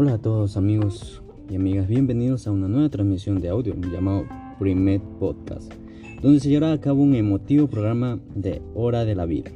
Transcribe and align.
Hola 0.00 0.12
a 0.14 0.18
todos 0.18 0.56
amigos 0.56 1.20
y 1.50 1.56
amigas, 1.56 1.88
bienvenidos 1.88 2.46
a 2.46 2.52
una 2.52 2.68
nueva 2.68 2.88
transmisión 2.88 3.40
de 3.40 3.48
audio 3.48 3.74
llamado 3.74 4.26
Primet 4.60 5.02
Podcast, 5.18 5.74
donde 6.22 6.38
se 6.38 6.50
llevará 6.50 6.72
a 6.72 6.80
cabo 6.80 7.02
un 7.02 7.16
emotivo 7.16 7.66
programa 7.66 8.20
de 8.32 8.62
Hora 8.76 9.04
de 9.04 9.16
la 9.16 9.26
Vida. 9.26 9.50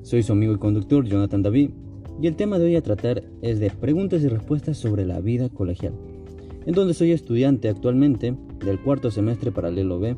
Soy 0.00 0.22
su 0.22 0.32
amigo 0.32 0.54
y 0.54 0.58
conductor 0.58 1.04
Jonathan 1.04 1.42
David 1.42 1.72
y 2.22 2.26
el 2.26 2.36
tema 2.36 2.58
de 2.58 2.64
hoy 2.64 2.76
a 2.76 2.82
tratar 2.82 3.24
es 3.42 3.60
de 3.60 3.68
preguntas 3.68 4.22
y 4.22 4.28
respuestas 4.28 4.78
sobre 4.78 5.04
la 5.04 5.20
vida 5.20 5.50
colegial, 5.50 5.92
en 6.64 6.74
donde 6.74 6.94
soy 6.94 7.12
estudiante 7.12 7.68
actualmente 7.68 8.34
del 8.64 8.80
cuarto 8.80 9.10
semestre 9.10 9.52
paralelo 9.52 10.00
B 10.00 10.16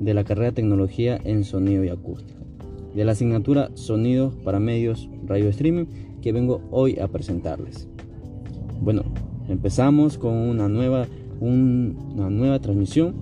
de 0.00 0.14
la 0.14 0.24
carrera 0.24 0.48
de 0.48 0.56
Tecnología 0.56 1.16
en 1.22 1.44
Sonido 1.44 1.84
y 1.84 1.90
Acústica, 1.90 2.40
de 2.92 3.04
la 3.04 3.12
asignatura 3.12 3.70
Sonidos 3.74 4.34
para 4.42 4.58
Medios 4.58 5.08
Radio 5.26 5.48
Streaming 5.50 5.86
que 6.20 6.32
vengo 6.32 6.60
hoy 6.72 6.98
a 6.98 7.06
presentarles. 7.06 7.88
Bueno, 8.80 9.04
empezamos 9.48 10.18
con 10.18 10.34
una 10.34 10.68
nueva, 10.68 11.06
una 11.40 12.30
nueva 12.30 12.60
transmisión. 12.60 13.14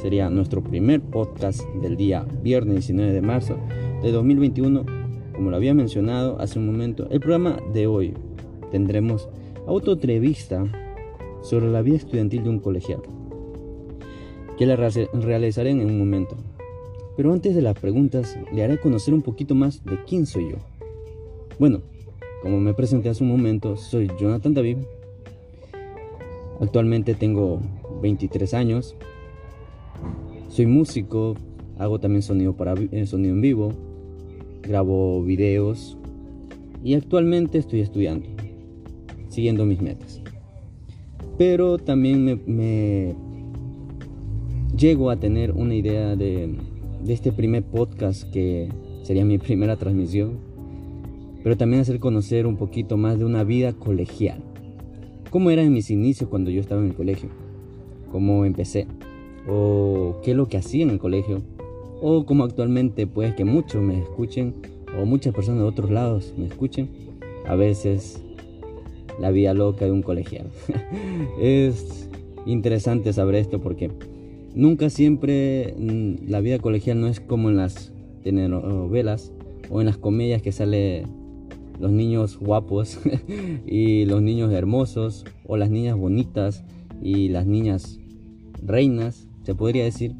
Sería 0.00 0.30
nuestro 0.30 0.62
primer 0.62 1.00
podcast 1.00 1.62
del 1.82 1.96
día 1.96 2.24
viernes 2.42 2.76
19 2.76 3.12
de 3.12 3.20
marzo 3.20 3.56
de 4.02 4.12
2021. 4.12 4.84
Como 5.34 5.50
lo 5.50 5.56
había 5.56 5.74
mencionado 5.74 6.40
hace 6.40 6.58
un 6.58 6.66
momento, 6.66 7.08
el 7.10 7.20
programa 7.20 7.58
de 7.74 7.86
hoy 7.86 8.14
tendremos 8.70 9.28
autoentrevista 9.66 10.64
sobre 11.42 11.70
la 11.70 11.82
vida 11.82 11.96
estudiantil 11.96 12.44
de 12.44 12.50
un 12.50 12.60
colegial, 12.60 13.02
que 14.56 14.66
la 14.66 14.76
realizaré 14.76 15.70
en 15.70 15.84
un 15.84 15.98
momento. 15.98 16.36
Pero 17.16 17.32
antes 17.32 17.54
de 17.54 17.62
las 17.62 17.78
preguntas, 17.78 18.38
le 18.52 18.62
haré 18.62 18.78
conocer 18.78 19.14
un 19.14 19.22
poquito 19.22 19.54
más 19.54 19.84
de 19.84 19.98
quién 20.04 20.26
soy 20.26 20.50
yo. 20.50 20.56
Bueno, 21.58 21.80
como 22.46 22.60
me 22.60 22.74
presenté 22.74 23.08
hace 23.08 23.24
un 23.24 23.30
momento, 23.30 23.76
soy 23.76 24.08
Jonathan 24.20 24.54
David. 24.54 24.76
Actualmente 26.60 27.16
tengo 27.16 27.58
23 28.00 28.54
años. 28.54 28.94
Soy 30.48 30.66
músico, 30.66 31.34
hago 31.76 31.98
también 31.98 32.22
sonido, 32.22 32.52
para, 32.52 32.74
eh, 32.92 33.04
sonido 33.06 33.34
en 33.34 33.40
vivo, 33.40 33.72
grabo 34.62 35.24
videos 35.24 35.98
y 36.84 36.94
actualmente 36.94 37.58
estoy 37.58 37.80
estudiando, 37.80 38.28
siguiendo 39.28 39.66
mis 39.66 39.82
metas. 39.82 40.22
Pero 41.36 41.78
también 41.78 42.42
me, 42.46 43.16
llego 44.76 45.10
a 45.10 45.16
tener 45.16 45.50
una 45.50 45.74
idea 45.74 46.14
de, 46.14 46.54
de 47.02 47.12
este 47.12 47.32
primer 47.32 47.64
podcast 47.64 48.30
que 48.30 48.68
sería 49.02 49.24
mi 49.24 49.38
primera 49.38 49.74
transmisión 49.74 50.55
pero 51.46 51.56
también 51.56 51.80
hacer 51.80 52.00
conocer 52.00 52.44
un 52.44 52.56
poquito 52.56 52.96
más 52.96 53.20
de 53.20 53.24
una 53.24 53.44
vida 53.44 53.72
colegial. 53.72 54.42
¿Cómo 55.30 55.52
eran 55.52 55.72
mis 55.72 55.92
inicios 55.92 56.28
cuando 56.28 56.50
yo 56.50 56.60
estaba 56.60 56.80
en 56.80 56.88
el 56.88 56.94
colegio? 56.96 57.28
¿Cómo 58.10 58.44
empecé? 58.44 58.88
¿O 59.48 60.16
qué 60.24 60.32
es 60.32 60.36
lo 60.36 60.48
que 60.48 60.56
hacía 60.56 60.82
en 60.82 60.90
el 60.90 60.98
colegio? 60.98 61.42
¿O 62.02 62.26
cómo 62.26 62.42
actualmente 62.42 63.06
pues 63.06 63.32
que 63.36 63.44
muchos 63.44 63.80
me 63.80 63.96
escuchen 63.96 64.56
o 65.00 65.06
muchas 65.06 65.32
personas 65.32 65.60
de 65.60 65.68
otros 65.68 65.88
lados 65.88 66.34
me 66.36 66.46
escuchen? 66.46 66.88
A 67.46 67.54
veces 67.54 68.20
la 69.20 69.30
vida 69.30 69.54
loca 69.54 69.84
de 69.84 69.92
un 69.92 70.02
colegial. 70.02 70.48
es 71.40 72.08
interesante 72.44 73.12
saber 73.12 73.36
esto 73.36 73.60
porque 73.60 73.92
nunca 74.52 74.90
siempre 74.90 75.76
mm, 75.78 76.28
la 76.28 76.40
vida 76.40 76.58
colegial 76.58 77.00
no 77.00 77.06
es 77.06 77.20
como 77.20 77.50
en 77.50 77.58
las 77.58 77.92
telenovelas 78.24 79.32
o 79.70 79.80
en 79.80 79.86
las 79.86 79.96
comedias 79.96 80.42
que 80.42 80.50
sale 80.50 81.06
los 81.78 81.92
niños 81.92 82.38
guapos 82.38 82.98
y 83.66 84.04
los 84.06 84.22
niños 84.22 84.52
hermosos 84.52 85.24
o 85.46 85.56
las 85.56 85.70
niñas 85.70 85.96
bonitas 85.96 86.64
y 87.02 87.28
las 87.28 87.46
niñas 87.46 87.98
reinas, 88.62 89.28
se 89.42 89.54
podría 89.54 89.84
decir, 89.84 90.14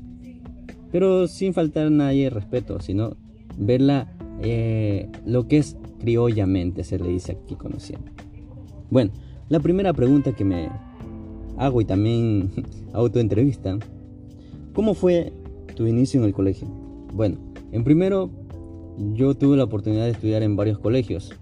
pero 0.92 1.26
sin 1.26 1.54
faltar 1.54 1.90
nadie 1.90 2.30
respeto, 2.30 2.80
sino 2.80 3.16
verla 3.58 4.12
eh, 4.42 5.08
lo 5.24 5.48
que 5.48 5.58
es 5.58 5.76
criollamente, 5.98 6.84
se 6.84 6.98
le 6.98 7.08
dice 7.08 7.32
aquí 7.32 7.54
conociendo. 7.54 8.10
Bueno, 8.90 9.10
la 9.48 9.60
primera 9.60 9.92
pregunta 9.92 10.32
que 10.32 10.44
me 10.44 10.68
hago 11.56 11.80
y 11.80 11.84
también 11.84 12.50
autoentrevista, 12.92 13.78
¿cómo 14.74 14.94
fue 14.94 15.32
tu 15.74 15.86
inicio 15.86 16.20
en 16.20 16.26
el 16.26 16.32
colegio? 16.32 16.68
Bueno, 17.12 17.38
en 17.72 17.82
primero 17.82 18.30
yo 19.14 19.34
tuve 19.34 19.56
la 19.56 19.64
oportunidad 19.64 20.04
de 20.04 20.10
estudiar 20.10 20.42
en 20.42 20.56
varios 20.56 20.78
colegios, 20.78 21.34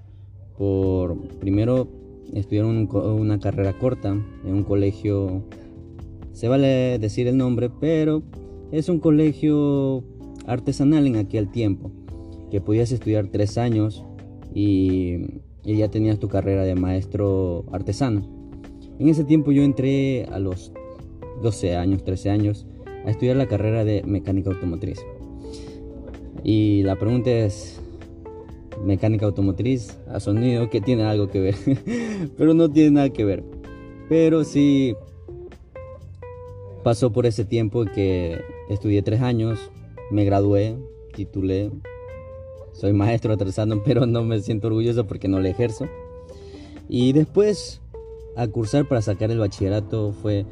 por 0.57 1.17
primero 1.39 1.89
estudiar 2.33 2.65
una 2.65 3.39
carrera 3.39 3.73
corta 3.79 4.11
en 4.45 4.53
un 4.53 4.65
colegio, 4.65 5.43
se 6.33 6.49
vale 6.49 6.99
decir 6.99 7.27
el 7.29 7.37
nombre, 7.37 7.71
pero 7.81 8.23
es 8.73 8.89
un 8.89 8.99
colegio 8.99 10.03
artesanal 10.47 11.07
en 11.07 11.17
aquel 11.17 11.51
tiempo, 11.51 11.91
que 12.51 12.61
podías 12.61 12.93
estudiar 12.93 13.29
tres 13.29 13.59
años 13.59 14.05
y, 14.55 15.41
y 15.65 15.77
ya 15.77 15.91
tenías 15.91 16.19
tu 16.19 16.29
carrera 16.29 16.65
de 16.65 16.75
maestro 16.75 17.65
artesano. 17.73 18.23
En 18.99 19.09
ese 19.09 19.25
tiempo 19.25 19.53
yo 19.53 19.63
entré 19.63 20.25
a 20.27 20.39
los 20.39 20.73
12 21.43 21.77
años, 21.77 22.05
13 22.05 22.31
años, 22.31 22.67
a 23.05 23.11
estudiar 23.11 23.37
la 23.37 23.47
carrera 23.47 23.85
de 23.85 24.03
mecánica 24.05 24.51
automotriz. 24.51 24.99
Y 26.43 26.83
la 26.83 26.97
pregunta 26.97 27.31
es, 27.31 27.81
mecánica 28.83 29.27
automotriz 29.27 29.99
a 30.09 30.21
sonido 30.21 30.71
que 30.71 30.81
tiene 30.81 31.05
algo 31.05 31.29
que 31.29 31.41
ver, 31.41 31.57
pero 32.37 32.55
no 32.55 32.71
tiene 32.71 32.91
nada 32.93 33.11
que 33.11 33.25
ver. 33.25 33.45
Pero 34.09 34.45
sí 34.45 34.95
pasó 36.83 37.13
por 37.13 37.27
ese 37.27 37.45
tiempo 37.45 37.85
que 37.85 38.41
estudié 38.69 39.03
tres 39.03 39.23
años, 39.23 39.71
me 40.11 40.25
gradué, 40.25 40.77
titulé, 41.15 41.71
soy 42.73 42.93
maestro 42.93 43.33
atrasando, 43.33 43.83
pero 43.85 44.07
no 44.07 44.23
me 44.23 44.41
siento 44.41 44.69
orgulloso 44.69 45.07
porque 45.07 45.29
no 45.29 45.41
le 45.41 45.51
ejerzo. 45.51 45.87
Y 46.89 47.13
después 47.13 47.81
a 48.37 48.47
cursar 48.49 48.87
para 48.87 49.01
sacar 49.01 49.31
el 49.31 49.39
bachillerato 49.39 50.13
fue 50.13 50.45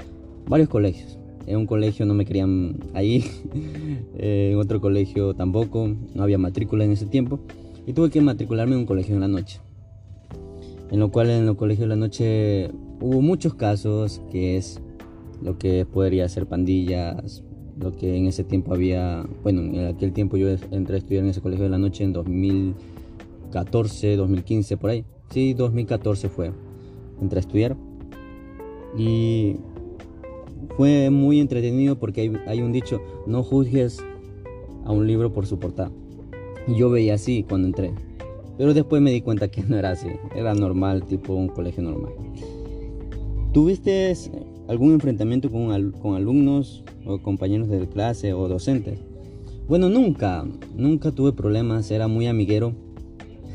varios 0.47 0.69
colegios. 0.69 1.19
En 1.47 1.57
un 1.57 1.67
colegio 1.67 2.07
no 2.07 2.15
me 2.15 2.25
querían 2.25 2.79
ahí, 2.95 3.25
en 4.17 4.57
otro 4.57 4.81
colegio 4.81 5.35
tampoco, 5.35 5.91
no 6.15 6.23
había 6.23 6.39
matrícula 6.39 6.85
en 6.85 6.93
ese 6.93 7.07
tiempo 7.07 7.41
y 7.87 7.93
tuve 7.93 8.11
que 8.11 8.21
matricularme 8.21 8.75
en 8.75 8.81
un 8.81 8.87
colegio 8.87 9.15
en 9.15 9.21
la 9.21 9.29
noche. 9.29 9.61
En 10.91 11.01
lo 11.01 11.11
cual 11.11 11.31
en 11.31 11.49
el 11.49 11.57
colegio 11.57 11.85
de 11.85 11.89
la 11.89 11.97
noche 11.97 12.71
hubo 13.01 13.23
muchos 13.23 13.55
casos 13.55 14.21
que 14.31 14.57
es 14.57 14.81
lo 15.43 15.59
que 15.59 15.87
podría 15.87 16.29
ser 16.29 16.47
pandillas, 16.47 17.43
lo 17.79 17.97
que 17.97 18.17
en 18.17 18.27
ese 18.27 18.45
tiempo 18.45 18.75
había, 18.75 19.27
bueno, 19.43 19.63
en 19.63 19.87
aquel 19.87 20.13
tiempo 20.13 20.37
yo 20.37 20.49
entré 20.71 20.97
a 20.97 20.99
estudiar 20.99 21.25
en 21.25 21.31
ese 21.31 21.41
colegio 21.41 21.65
de 21.65 21.71
la 21.71 21.79
noche 21.79 22.05
en 22.05 22.13
2014, 22.13 24.17
2015, 24.17 24.77
por 24.77 24.91
ahí. 24.91 25.05
Sí, 25.31 25.55
2014 25.55 26.29
fue. 26.29 26.53
Entré 27.21 27.39
a 27.39 27.41
estudiar. 27.41 27.77
Y 28.97 29.57
fue 30.77 31.11
muy 31.11 31.41
entretenido 31.41 31.99
porque 31.99 32.21
hay, 32.21 32.33
hay 32.47 32.61
un 32.61 32.73
dicho, 32.73 33.01
no 33.27 33.43
juzgues 33.43 33.99
a 34.85 34.93
un 34.93 35.07
libro 35.07 35.33
por 35.33 35.47
su 35.47 35.59
portada. 35.59 35.91
Y 36.67 36.77
yo 36.77 36.91
veía 36.91 37.15
así 37.15 37.45
cuando 37.49 37.69
entré. 37.69 37.93
Pero 38.59 38.75
después 38.75 39.03
me 39.03 39.11
di 39.11 39.21
cuenta 39.21 39.49
que 39.49 39.63
no 39.63 39.77
era 39.77 39.91
así. 39.91 40.09
Era 40.35 40.55
normal, 40.55 41.05
tipo 41.07 41.35
un 41.35 41.49
colegio 41.49 41.83
normal. 41.83 42.13
¿Tuviste 43.53 44.13
algún 44.69 44.93
enfrentamiento 44.93 45.51
con, 45.51 45.93
con 45.93 46.15
alumnos 46.15 46.85
o 47.05 47.19
compañeros 47.19 47.69
de 47.69 47.89
clase 47.89 48.33
o 48.33 48.49
docentes? 48.49 48.99
Bueno, 49.69 49.89
nunca. 49.89 50.45
Nunca 50.77 51.11
tuve 51.13 51.33
problemas. 51.33 51.91
Era 51.91 52.09
muy 52.09 52.27
amiguero. 52.27 52.75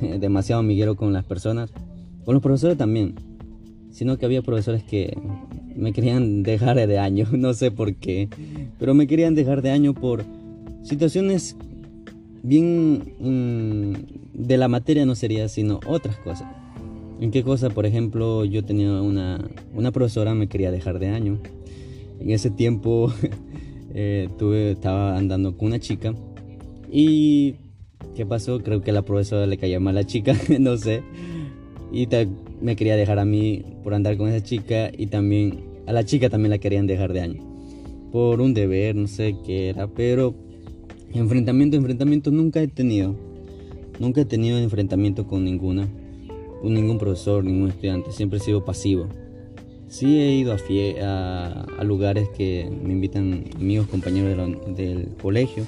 demasiado 0.20 0.60
amiguero 0.60 0.96
con 0.96 1.14
las 1.14 1.26
personas. 1.26 1.72
Con 2.26 2.34
los 2.34 2.44
profesores 2.44 2.78
también. 2.78 3.16
Sino 3.92 4.18
que 4.18 4.26
había 4.26 4.42
profesores 4.42 4.84
que 4.84 5.18
me 5.76 5.94
querían 5.94 6.44
dejar 6.44 6.76
de 6.88 7.00
año. 7.00 7.28
No 7.32 7.54
sé 7.54 7.72
por 7.72 7.96
qué. 7.96 8.30
Pero 8.80 8.94
me 8.94 9.08
querían 9.08 9.36
dejar 9.36 9.62
de 9.62 9.72
año 9.72 9.94
por 9.94 10.26
situaciones 10.84 11.56
bien 12.48 13.14
mm, 13.20 13.94
de 14.34 14.58
la 14.58 14.70
materia 14.70 15.06
no 15.06 15.16
sería 15.16 15.50
sino 15.50 15.80
otras 15.86 16.18
cosas. 16.18 16.48
¿En 17.20 17.32
qué 17.32 17.44
cosa? 17.44 17.70
Por 17.70 17.86
ejemplo, 17.86 18.46
yo 18.46 18.64
tenía 18.64 19.02
una, 19.02 19.50
una 19.74 19.92
profesora 19.92 20.34
me 20.34 20.48
quería 20.48 20.72
dejar 20.72 21.00
de 21.00 21.10
año. 21.10 21.40
En 22.20 22.32
ese 22.32 22.50
tiempo 22.50 23.12
eh, 23.94 24.30
tuve, 24.38 24.72
estaba 24.72 25.18
andando 25.18 25.58
con 25.58 25.68
una 25.68 25.80
chica 25.80 26.14
y 26.92 27.56
¿qué 28.16 28.26
pasó? 28.26 28.60
Creo 28.60 28.82
que 28.82 28.92
la 28.92 29.02
profesora 29.02 29.46
le 29.46 29.58
caía 29.58 29.80
mal 29.80 29.98
a 29.98 30.02
la 30.02 30.08
chica, 30.08 30.34
no 30.60 30.78
sé. 30.78 31.04
Y 31.92 32.08
me 32.62 32.76
quería 32.76 32.96
dejar 32.96 33.20
a 33.20 33.26
mí 33.26 33.64
por 33.84 33.94
andar 33.94 34.18
con 34.18 34.30
esa 34.30 34.44
chica 34.44 34.92
y 34.96 35.08
también 35.08 35.66
a 35.86 35.94
la 35.94 36.06
chica 36.06 36.30
también 36.30 36.52
la 36.52 36.58
querían 36.60 36.88
dejar 36.88 37.14
de 37.14 37.22
año. 37.22 37.44
Por 38.12 38.40
un 38.40 38.54
deber, 38.54 38.96
no 38.96 39.08
sé 39.08 39.36
qué 39.46 39.70
era, 39.70 39.88
pero 39.88 40.34
Enfrentamiento, 41.14 41.78
enfrentamiento 41.78 42.32
nunca 42.32 42.62
he 42.62 42.68
tenido. 42.68 43.16
Nunca 44.00 44.22
he 44.22 44.26
tenido 44.26 44.58
enfrentamiento 44.60 45.26
con 45.26 45.44
ninguna, 45.46 45.88
con 46.62 46.74
ningún 46.74 46.98
profesor, 46.98 47.44
ningún 47.44 47.70
estudiante. 47.70 48.12
Siempre 48.12 48.40
he 48.40 48.42
sido 48.42 48.66
pasivo. 48.66 49.08
Sí 49.88 50.20
he 50.20 50.34
ido 50.34 50.54
a, 50.54 51.66
a, 51.80 51.84
lugares 51.84 52.28
que 52.30 52.70
me 52.84 52.92
invitan 52.92 53.46
amigos, 53.56 53.88
compañeros 53.88 54.52
del 54.76 55.10
colegio. 55.22 55.64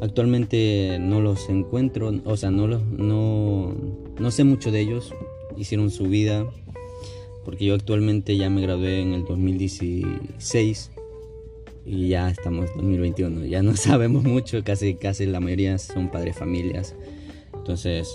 Actualmente 0.00 0.98
no 1.00 1.20
los 1.20 1.48
encuentro, 1.48 2.12
o 2.24 2.36
sea, 2.36 2.50
no, 2.50 2.66
los, 2.66 2.84
no, 2.84 3.74
no 4.18 4.30
sé 4.32 4.42
mucho 4.42 4.72
de 4.72 4.80
ellos. 4.80 5.14
Hicieron 5.56 5.90
su 5.90 6.08
vida, 6.08 6.44
porque 7.44 7.66
yo 7.66 7.74
actualmente 7.74 8.36
ya 8.36 8.50
me 8.50 8.60
gradué 8.60 9.00
en 9.00 9.12
el 9.12 9.24
2016 9.24 10.90
y 11.84 12.08
ya 12.08 12.30
estamos 12.30 12.70
en 12.70 12.76
2021. 12.76 13.46
Ya 13.46 13.62
no 13.62 13.76
sabemos 13.76 14.24
mucho, 14.24 14.62
casi, 14.64 14.94
casi 14.94 15.26
la 15.26 15.40
mayoría 15.40 15.78
son 15.78 16.10
padres 16.10 16.36
familias. 16.36 16.94
Entonces 17.54 18.08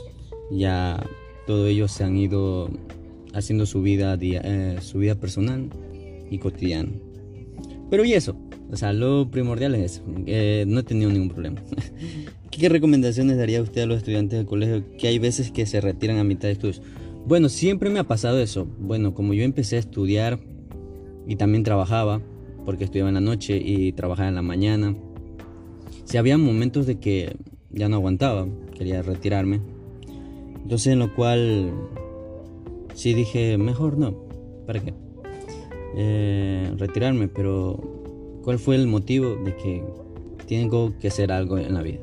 ya 0.52 1.06
todos 1.46 1.70
ellos 1.70 1.92
se 1.92 2.04
han 2.04 2.18
ido 2.18 2.70
haciendo 3.34 3.66
su 3.66 3.82
vida, 3.82 4.18
eh, 4.20 4.78
su 4.82 5.00
vida 5.00 5.16
personal 5.16 5.70
y 6.30 6.38
cotidiana. 6.40 6.92
Pero 7.90 8.04
y 8.04 8.14
eso, 8.14 8.36
o 8.72 8.76
sea, 8.76 8.94
lo 8.94 9.30
primordial 9.32 9.76
es 9.76 9.94
eso. 9.94 10.04
Eh, 10.26 10.66
no 10.68 10.80
he 10.80 10.84
tenido 10.84 11.10
ningún 11.10 11.30
problema. 11.30 11.62
¿Qué 12.52 12.70
recomendaciones 12.70 13.38
daría 13.38 13.62
usted 13.62 13.82
a 13.82 13.86
los 13.86 13.98
estudiantes 13.98 14.40
del 14.40 14.48
colegio 14.48 14.84
que 14.98 15.08
hay 15.08 15.20
veces 15.20 15.52
que 15.52 15.66
se 15.66 15.80
retiran 15.80 16.18
a 16.18 16.24
mitad 16.24 16.48
de 16.48 16.54
estudios? 16.54 16.82
Bueno, 17.26 17.50
siempre 17.50 17.90
me 17.90 18.00
ha 18.00 18.04
pasado 18.04 18.40
eso. 18.40 18.68
Bueno, 18.80 19.14
como 19.14 19.34
yo 19.34 19.44
empecé 19.44 19.76
a 19.76 19.80
estudiar 19.80 20.40
y 21.28 21.36
también 21.36 21.64
trabajaba, 21.64 22.22
porque 22.68 22.84
estudiaba 22.84 23.08
en 23.08 23.16
la 23.16 23.22
noche 23.22 23.56
y 23.56 23.94
trabajaba 23.94 24.28
en 24.28 24.36
la 24.36 24.42
mañana, 24.42 24.94
si 26.04 26.18
había 26.18 26.38
momentos 26.38 26.86
de 26.86 27.00
que 27.00 27.38
ya 27.70 27.88
no 27.88 27.96
aguantaba, 27.96 28.46
quería 28.78 29.02
retirarme. 29.02 29.62
Entonces, 30.64 30.88
en 30.88 31.00
lo 31.00 31.16
cual 31.16 31.72
sí 32.94 33.14
dije, 33.14 33.58
mejor 33.58 33.98
no, 33.98 34.18
¿para 34.66 34.82
qué? 34.82 34.94
Eh, 35.96 36.70
retirarme, 36.76 37.30
pero 37.30 37.80
¿cuál 38.44 38.60
fue 38.60 38.76
el 38.76 38.86
motivo 38.88 39.38
de 39.38 39.56
que 39.56 39.86
tengo 40.46 40.92
que 41.00 41.08
hacer 41.08 41.32
algo 41.32 41.58
en 41.58 41.74
la 41.74 41.82
vida? 41.82 42.02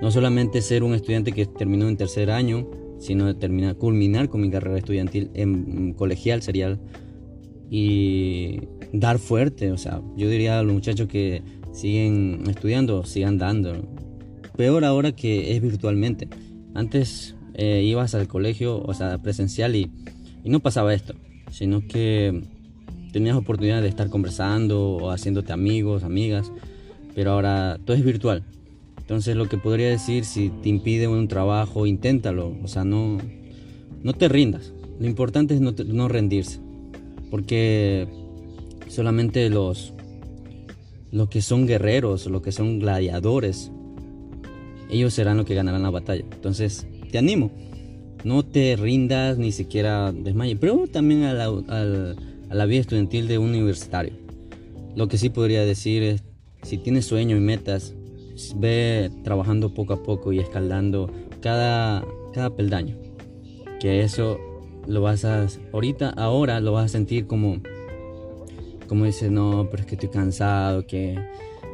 No 0.00 0.10
solamente 0.10 0.62
ser 0.62 0.82
un 0.82 0.94
estudiante 0.94 1.32
que 1.32 1.44
terminó 1.44 1.88
en 1.88 1.98
tercer 1.98 2.30
año, 2.30 2.66
sino 3.00 3.36
terminar, 3.36 3.76
culminar 3.76 4.30
con 4.30 4.40
mi 4.40 4.48
carrera 4.48 4.78
estudiantil 4.78 5.30
en 5.34 5.92
colegial 5.92 6.40
sería 6.40 6.78
y 7.70 8.60
dar 8.94 9.18
fuerte, 9.18 9.72
o 9.72 9.76
sea, 9.76 10.00
yo 10.16 10.28
diría 10.28 10.60
a 10.60 10.62
los 10.62 10.72
muchachos 10.72 11.08
que 11.08 11.42
siguen 11.72 12.44
estudiando, 12.48 13.04
sigan 13.04 13.38
dando. 13.38 13.74
Peor 14.56 14.84
ahora 14.84 15.10
que 15.12 15.54
es 15.56 15.60
virtualmente. 15.60 16.28
Antes 16.74 17.34
eh, 17.54 17.82
ibas 17.84 18.14
al 18.14 18.28
colegio, 18.28 18.80
o 18.80 18.94
sea, 18.94 19.18
presencial 19.18 19.74
y, 19.74 19.90
no 20.44 20.60
pasaba 20.60 20.94
esto, 20.94 21.14
sino 21.50 21.80
que 21.80 22.42
tenías 23.12 23.36
oportunidad 23.36 23.82
de 23.82 23.88
estar 23.88 24.10
conversando 24.10 24.96
o 24.96 25.10
haciéndote 25.10 25.52
amigos, 25.52 26.04
amigas, 26.04 26.52
pero 27.14 27.32
ahora 27.32 27.80
todo 27.84 27.96
es 27.96 28.04
virtual. 28.04 28.44
Entonces 28.98 29.34
lo 29.36 29.48
que 29.48 29.56
podría 29.56 29.88
decir, 29.88 30.24
si 30.24 30.50
te 30.50 30.68
impide 30.68 31.08
un 31.08 31.26
trabajo, 31.28 31.86
inténtalo, 31.86 32.56
o 32.62 32.68
sea, 32.68 32.84
no, 32.84 33.18
no 34.02 34.12
te 34.12 34.28
rindas. 34.28 34.72
Lo 35.00 35.06
importante 35.06 35.54
es 35.54 35.60
no 35.60 36.08
rendirse, 36.08 36.60
porque 37.30 38.06
solamente 38.88 39.48
los, 39.50 39.94
los 41.10 41.28
que 41.28 41.42
son 41.42 41.66
guerreros, 41.66 42.26
los 42.26 42.42
que 42.42 42.52
son 42.52 42.78
gladiadores, 42.78 43.70
ellos 44.90 45.14
serán 45.14 45.36
los 45.36 45.46
que 45.46 45.54
ganarán 45.54 45.82
la 45.82 45.90
batalla. 45.90 46.24
Entonces, 46.32 46.86
te 47.10 47.18
animo, 47.18 47.50
no 48.24 48.44
te 48.44 48.76
rindas 48.76 49.38
ni 49.38 49.52
siquiera 49.52 50.12
desmayes, 50.12 50.58
pero 50.60 50.86
también 50.86 51.24
a 51.24 51.34
la, 51.34 51.46
a 51.46 52.54
la 52.54 52.66
vida 52.66 52.80
estudiantil 52.80 53.28
de 53.28 53.38
un 53.38 53.50
universitario. 53.50 54.12
Lo 54.94 55.08
que 55.08 55.18
sí 55.18 55.28
podría 55.28 55.64
decir 55.64 56.02
es, 56.02 56.22
si 56.62 56.78
tienes 56.78 57.06
sueños 57.06 57.38
y 57.38 57.42
metas, 57.42 57.94
ve 58.56 59.10
trabajando 59.22 59.74
poco 59.74 59.92
a 59.92 60.02
poco 60.02 60.32
y 60.32 60.38
escalando 60.38 61.10
cada, 61.40 62.04
cada 62.32 62.50
peldaño. 62.50 62.96
Que 63.80 64.02
eso 64.02 64.38
lo 64.86 65.02
vas 65.02 65.24
a, 65.24 65.46
ahorita, 65.72 66.10
ahora 66.10 66.60
lo 66.60 66.72
vas 66.72 66.86
a 66.86 66.88
sentir 66.88 67.26
como, 67.26 67.60
como 68.88 69.04
dices, 69.04 69.30
no, 69.30 69.68
pero 69.70 69.82
es 69.82 69.86
que 69.86 69.94
estoy 69.94 70.08
cansado, 70.08 70.86
que 70.86 71.18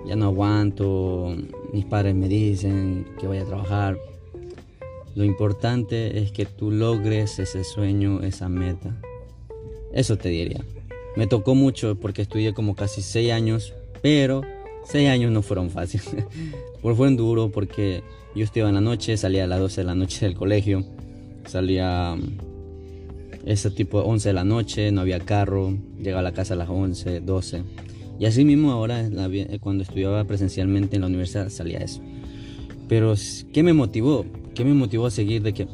ya 0.06 0.16
no 0.16 0.26
aguanto, 0.26 1.34
mis 1.72 1.84
padres 1.84 2.14
me 2.14 2.28
dicen 2.28 3.06
que 3.18 3.26
vaya 3.26 3.42
a 3.42 3.46
trabajar. 3.46 3.98
Lo 5.14 5.24
importante 5.24 6.22
es 6.22 6.32
que 6.32 6.46
tú 6.46 6.70
logres 6.70 7.38
ese 7.38 7.64
sueño, 7.64 8.22
esa 8.22 8.48
meta. 8.48 8.94
Eso 9.92 10.16
te 10.16 10.28
diría. 10.28 10.64
Me 11.16 11.26
tocó 11.26 11.54
mucho 11.54 11.96
porque 11.96 12.22
estudié 12.22 12.54
como 12.54 12.76
casi 12.76 13.02
seis 13.02 13.32
años, 13.32 13.74
pero 14.02 14.42
Seis 14.84 15.08
años 15.08 15.30
no 15.30 15.42
fueron 15.42 15.70
fáciles. 15.70 16.08
Fueron 16.82 17.16
duros 17.16 17.50
porque 17.52 18.02
yo 18.34 18.44
estudiaba 18.44 18.70
en 18.70 18.76
la 18.76 18.80
noche, 18.80 19.16
salía 19.16 19.44
a 19.44 19.46
las 19.46 19.60
12 19.60 19.82
de 19.82 19.86
la 19.86 19.94
noche 19.94 20.26
del 20.26 20.34
colegio, 20.34 20.84
salía 21.46 22.16
ese 23.44 23.70
tipo 23.70 24.00
11 24.00 24.28
de 24.28 24.32
la 24.32 24.44
noche, 24.44 24.92
no 24.92 25.00
había 25.00 25.20
carro, 25.20 25.76
llegaba 25.98 26.20
a 26.20 26.24
la 26.24 26.32
casa 26.32 26.54
a 26.54 26.56
las 26.56 26.68
11, 26.68 27.20
12. 27.20 27.62
Y 28.18 28.26
así 28.26 28.44
mismo 28.44 28.70
ahora, 28.70 29.08
cuando 29.60 29.82
estudiaba 29.82 30.24
presencialmente 30.24 30.96
en 30.96 31.02
la 31.02 31.08
universidad, 31.08 31.48
salía 31.48 31.78
eso. 31.78 32.02
Pero, 32.88 33.14
¿qué 33.52 33.62
me 33.62 33.72
motivó? 33.72 34.26
¿Qué 34.54 34.64
me 34.64 34.74
motivó 34.74 35.06
a 35.06 35.10
seguir 35.10 35.42
de 35.42 35.54
que 35.54 35.68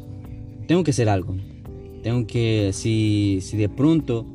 tengo 0.69 0.85
que 0.85 0.93
hacer 0.93 1.09
algo? 1.09 1.35
Tengo 2.03 2.27
que, 2.27 2.71
si, 2.73 3.41
si 3.43 3.57
de 3.57 3.69
pronto 3.69 4.27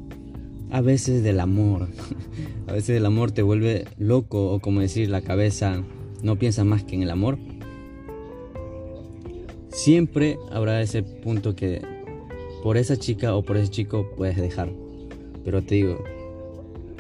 a 0.72 0.82
veces 0.82 1.24
del 1.24 1.40
amor. 1.40 1.90
A 2.68 2.74
veces 2.74 2.96
el 2.96 3.06
amor 3.06 3.32
te 3.32 3.42
vuelve 3.42 3.86
loco 3.98 4.54
o 4.54 4.62
como 4.62 4.80
decir 4.80 5.10
la 5.10 5.20
cabeza 5.20 5.84
no 6.24 6.38
piensa 6.38 6.64
más 6.64 6.86
que 6.86 6.96
en 6.96 7.04
el 7.04 7.10
amor. 7.10 7.38
Siempre 9.70 10.38
habrá 10.52 10.82
ese 10.82 11.04
punto 11.04 11.54
que 11.54 11.82
por 12.64 12.78
esa 12.78 12.98
chica 12.98 13.36
o 13.36 13.44
por 13.44 13.58
ese 13.58 13.70
chico 13.70 14.10
puedes 14.16 14.38
dejar. 14.38 14.70
Pero 15.44 15.62
te 15.62 15.76
digo, 15.76 16.04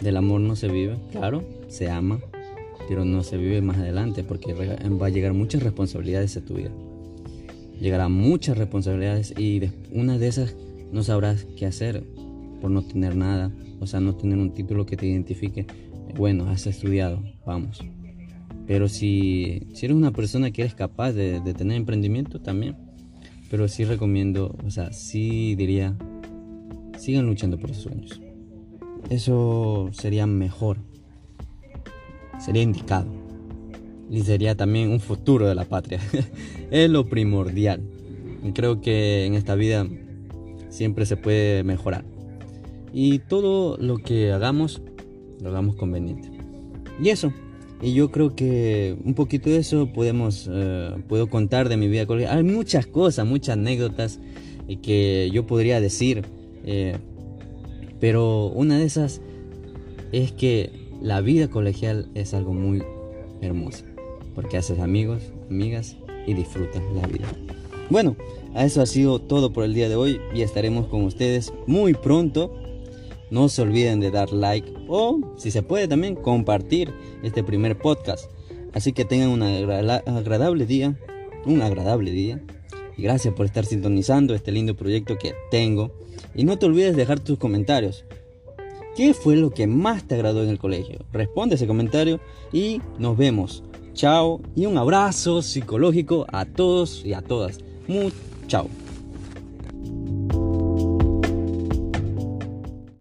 del 0.02 0.18
amor 0.18 0.42
no 0.42 0.56
se 0.56 0.68
vive, 0.68 0.98
claro, 1.12 1.44
se 1.68 1.90
ama, 1.90 2.19
pero 2.88 3.06
no 3.06 3.24
se 3.24 3.38
vive 3.38 3.62
más 3.62 3.78
adelante 3.78 4.24
porque 4.24 4.54
va 4.54 5.06
a 5.06 5.09
llegar 5.09 5.33
muchas 5.33 5.64
responsabilidades 5.64 6.35
a 6.38 6.42
tu 6.45 6.56
vida. 6.56 6.71
Llegarán 7.80 8.12
muchas 8.12 8.57
responsabilidades 8.57 9.33
y 9.38 9.62
una 9.92 10.18
de 10.18 10.28
esas 10.28 10.56
no 10.92 11.04
sabrás 11.04 11.45
qué 11.57 11.66
hacer 11.66 12.04
por 12.62 12.69
no 12.69 12.83
tener 12.83 13.16
nada, 13.16 13.52
o 13.80 13.88
sea, 13.88 14.00
no 14.00 14.16
tener 14.16 14.38
un 14.38 14.54
título 14.54 14.85
que 14.85 14.97
te 14.97 15.07
identifique. 15.07 15.66
Bueno, 16.16 16.47
has 16.50 16.68
estudiado, 16.68 17.24
vamos. 17.45 17.81
Pero 18.68 18.88
si, 18.88 19.68
eres 19.81 19.95
una 19.95 20.12
persona 20.12 20.52
que 20.52 20.62
eres 20.62 20.76
capaz 20.76 21.14
de, 21.14 21.42
tener 21.54 21.78
emprendimiento, 21.78 22.40
también. 22.40 22.76
Pero 23.52 23.68
sí 23.68 23.86
recomiendo, 23.86 24.56
o 24.66 24.72
sea, 24.72 24.92
sí 24.92 25.54
diría, 25.56 25.96
sigan 26.98 27.28
luchando 27.28 27.60
por 27.60 27.74
sus 27.74 27.84
sueños. 27.84 28.20
Eso 29.10 29.90
sería 29.92 30.26
mejor. 30.26 30.78
Sería 32.40 32.64
indicado. 32.64 33.08
Y 34.10 34.22
sería 34.22 34.56
también 34.56 34.90
un 34.90 35.00
futuro 35.00 35.48
de 35.48 35.54
la 35.54 35.66
patria. 35.66 36.00
es 36.72 36.90
lo 36.90 37.08
primordial. 37.08 37.81
Y 38.44 38.54
creo 38.54 38.81
que 38.81 39.26
en 39.26 39.36
esta 39.36 39.54
vida 39.54 39.88
siempre 40.70 41.06
se 41.06 41.18
puede 41.18 41.64
mejorar 41.64 42.06
y 42.94 43.20
todo 43.20 43.78
lo 43.78 43.98
que 43.98 44.31
hagamos 44.31 44.81
lo 45.42 45.50
hagamos 45.50 45.76
conveniente. 45.76 46.30
Y 47.02 47.10
eso, 47.10 47.34
y 47.81 47.94
yo 47.94 48.11
creo 48.11 48.35
que 48.35 48.95
un 49.04 49.16
poquito 49.16 49.50
de 49.50 49.57
eso 49.57 49.88
podemos, 49.92 50.47
eh, 50.52 50.95
puedo 51.07 51.30
contar 51.30 51.68
de 51.68 51.78
mi 51.78 51.88
vida 51.88 52.06
colegial. 52.06 52.38
Hay 52.38 52.44
muchas 52.44 52.85
cosas, 52.85 53.26
muchas 53.26 53.54
anécdotas 53.54 54.19
que 54.81 55.30
yo 55.33 55.45
podría 55.47 55.81
decir, 55.81 56.23
eh, 56.64 56.95
pero 58.00 58.47
una 58.47 58.78
de 58.78 58.85
esas 58.85 59.21
es 60.11 60.31
que 60.31 60.69
la 61.02 61.21
vida 61.21 61.50
colegial 61.50 62.07
es 62.14 62.33
algo 62.33 62.54
muy 62.54 62.83
hermoso, 63.42 63.83
porque 64.35 64.57
haces 64.57 64.80
amigos, 64.80 65.23
amigas 65.50 65.97
y 66.28 66.35
disfrutas 66.35 66.83
la 66.95 67.07
vida. 67.07 67.28
Bueno, 67.90 68.16
eso 68.56 68.81
ha 68.81 68.85
sido 68.85 69.19
todo 69.19 69.52
por 69.52 69.64
el 69.64 69.73
día 69.73 69.90
de 69.90 69.95
hoy 69.95 70.21
y 70.33 70.44
estaremos 70.44 70.88
con 70.88 71.04
ustedes 71.04 71.52
muy 71.68 71.94
pronto 71.94 72.54
no 73.31 73.50
se 73.50 73.64
olviden 73.64 74.00
de 74.00 74.11
dar 74.11 74.31
like 74.31 74.71
o, 74.88 75.19
si 75.38 75.50
se 75.50 75.64
puede, 75.64 75.88
también 75.88 76.16
compartir 76.16 76.94
este 77.23 77.44
primer 77.44 77.78
podcast. 77.78 78.30
Así 78.73 78.94
que 78.94 79.06
tengan 79.06 79.30
un 79.30 79.42
agradable 79.42 80.66
día, 80.66 80.95
un 81.45 81.61
agradable 81.61 82.11
día. 82.11 82.42
Y 82.97 83.04
gracias 83.04 83.33
por 83.33 83.45
estar 83.45 83.66
sintonizando 83.66 84.35
este 84.35 84.52
lindo 84.52 84.76
proyecto 84.76 85.18
que 85.18 85.33
tengo. 85.50 85.92
Y 86.35 86.44
no 86.44 86.59
te 86.59 86.66
olvides 86.66 86.92
de 86.92 87.00
dejar 87.00 87.19
tus 87.19 87.40
comentarios. 87.40 88.06
¿Qué 88.95 89.14
fue 89.14 89.38
lo 89.38 89.52
que 89.52 89.68
más 89.68 90.06
te 90.07 90.16
agradó 90.16 90.44
en 90.44 90.50
el 90.50 90.59
colegio? 90.59 91.00
Responde 91.14 91.56
ese 91.56 91.68
comentario 91.68 92.19
y 92.52 92.81
nos 93.00 93.18
vemos. 93.18 93.64
Chao 93.94 94.42
y 94.56 94.66
un 94.66 94.78
abrazo 94.78 95.42
psicológico 95.42 96.26
a 96.31 96.45
todos 96.45 97.04
y 97.06 97.14
a 97.14 97.21
todas. 97.21 97.59
Muy 97.88 98.11
chao. 98.47 98.68